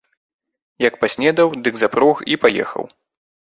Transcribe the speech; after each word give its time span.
Як 0.85 0.93
паснедаў, 1.03 1.47
дык 1.69 1.79
запрог 1.83 2.25
і 2.33 2.41
паехаў. 2.47 2.91